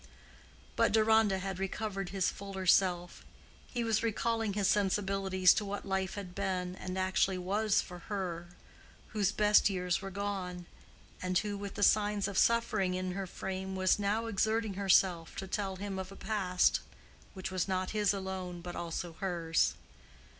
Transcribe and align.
But 0.75 0.91
Deronda 0.91 1.37
had 1.37 1.59
recovered 1.59 2.09
his 2.09 2.31
fuller 2.31 2.65
self. 2.65 3.23
He 3.67 3.83
was 3.83 4.01
recalling 4.01 4.53
his 4.53 4.67
sensibilities 4.67 5.53
to 5.53 5.63
what 5.63 5.85
life 5.85 6.15
had 6.15 6.33
been 6.33 6.75
and 6.77 6.97
actually 6.97 7.37
was 7.37 7.81
for 7.81 7.99
her 8.09 8.47
whose 9.09 9.31
best 9.31 9.69
years 9.69 10.01
were 10.01 10.09
gone, 10.09 10.65
and 11.21 11.37
who 11.37 11.55
with 11.55 11.75
the 11.75 11.83
signs 11.83 12.27
of 12.27 12.39
suffering 12.39 12.95
in 12.95 13.11
her 13.11 13.27
frame 13.27 13.75
was 13.75 13.99
now 13.99 14.25
exerting 14.25 14.73
herself 14.73 15.35
to 15.35 15.45
tell 15.47 15.75
him 15.75 15.99
of 15.99 16.11
a 16.11 16.15
past 16.15 16.79
which 17.35 17.51
was 17.51 17.67
not 17.67 17.91
his 17.91 18.11
alone 18.11 18.59
but 18.59 18.75
also 18.75 19.13
hers. 19.19 19.75